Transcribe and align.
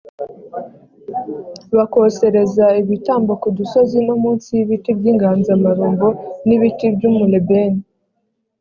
bakosereza 1.77 2.65
ibitambo 2.81 3.31
ku 3.41 3.47
dusozi 3.57 3.97
no 4.07 4.15
munsi 4.23 4.47
y 4.57 4.61
ibiti 4.63 4.89
by 4.99 5.05
inganzamarumbo 5.11 6.07
n 6.47 6.49
ibiti 6.55 6.85
by 6.95 7.03
umulebeni 7.09 7.81